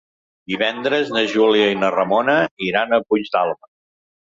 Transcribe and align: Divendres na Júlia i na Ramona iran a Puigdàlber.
Divendres 0.53 1.11
na 1.17 1.23
Júlia 1.35 1.69
i 1.75 1.77
na 1.85 1.95
Ramona 1.99 2.41
iran 2.73 2.97
a 2.97 3.03
Puigdàlber. 3.09 3.67